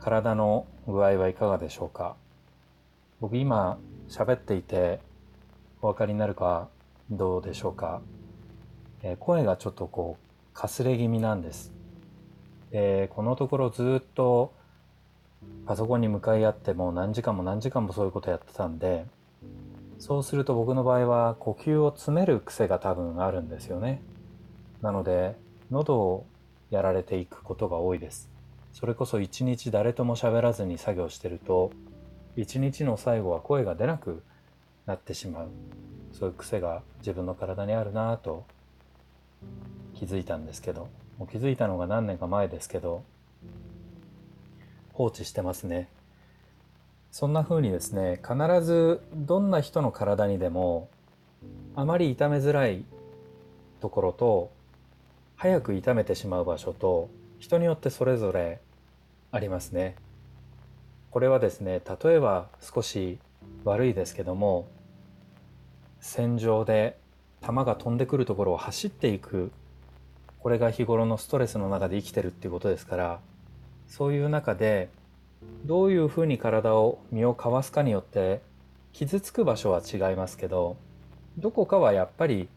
[0.00, 2.16] 体の具合はいかがでしょうか？
[3.20, 5.00] 僕今喋っていて
[5.82, 6.68] お分かりになるか
[7.10, 8.00] どうでしょうか、
[9.02, 11.72] えー、声がちょっとこうかすれ気味なんです、
[12.72, 14.54] えー、このところずっと
[15.66, 19.04] パソコンに向かい合ってもう何時間も何時間もそういうことやってたんで
[19.98, 24.02] そうすると僕の場合は呼吸を詰める癖が多分あるんですよね。
[24.80, 25.36] なので
[25.70, 26.26] 喉を
[26.70, 28.30] やられていくことが多いです。
[28.72, 31.72] それこそ一日誰とも喋らずに作業してると
[32.36, 34.22] 一日の最後は声が出なく
[34.86, 35.48] なってしまう。
[36.12, 38.44] そういう癖が自分の体にあるなぁと
[39.94, 40.88] 気づいたんですけど。
[41.20, 43.04] もう気づいたのが何年か前ですけど
[44.94, 45.88] 放置してますね。
[47.12, 50.88] そんな風にですね必ずどんな人の体にでも
[51.76, 52.84] あまり痛めづらい
[53.80, 54.50] ところと
[55.36, 58.60] 早く痛めてしまう場所と人によってそれぞれ
[59.32, 59.96] ありますね。
[61.10, 63.18] これはですね、例えば少し
[63.64, 64.66] 悪いですけども、
[66.00, 66.98] 戦場で
[67.40, 69.50] 弾が飛んでくるところを走っていく、
[70.40, 73.20] これが日頃のストレスの中で生きてるっていうことですから、
[73.88, 74.88] そういう中で
[75.64, 78.40] どういうふうに体を身をかわすかによって
[78.92, 80.76] 傷つく場所は違いますけど、
[81.38, 82.48] どこかはやっぱり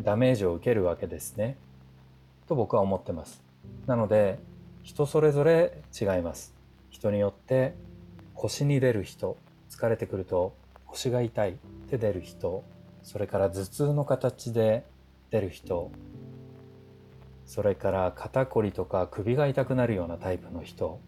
[0.00, 1.56] ダメージを受けるわけですね。
[2.48, 3.42] と僕は思ってます。
[3.86, 4.38] なので
[4.82, 6.54] 人それぞれ違います。
[6.90, 7.74] 人によって
[8.34, 9.36] 腰に出る人
[9.70, 10.54] 疲れてくると
[10.86, 11.54] 腰が痛いっ
[11.88, 12.62] て出る人
[13.02, 14.84] それから頭痛の形で
[15.30, 15.90] 出る人
[17.46, 21.00] それから肩こりとか首が痛くなるようなタイプの人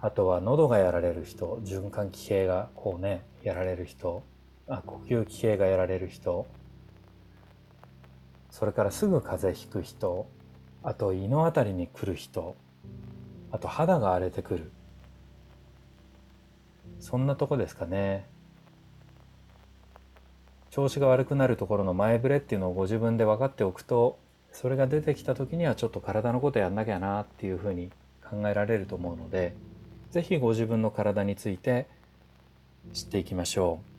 [0.00, 4.22] あとは喉がやられる人循環器系がこうねやられる人
[4.68, 6.46] あ呼吸器系がやられる人
[8.50, 10.26] それからすぐ風邪ひく人
[10.82, 12.56] あと胃の辺りに来る人。
[13.50, 14.70] あと肌が荒れてくる。
[17.00, 18.26] そんなとこですかね。
[20.72, 24.18] 調子が悪くなるところの前触れっていうのをご自分で分かっておくと
[24.52, 27.90] それが出てきた時にはちょっと体のことやんなきゃなっていうふうに
[28.24, 29.54] 考えられると思うので
[30.12, 31.88] 是非ご自分の体について
[32.94, 33.92] 知っていきましょう。